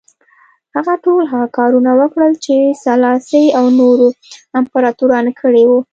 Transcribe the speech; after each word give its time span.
هغه 0.75 0.93
ټول 1.05 1.21
هغه 1.31 1.47
کارونه 1.57 1.91
وکړل 2.01 2.33
چې 2.45 2.55
سلاسي 2.83 3.45
او 3.59 3.65
نورو 3.79 4.07
امپراتورانو 4.59 5.31
کړي 5.41 5.63
وو. 5.69 5.79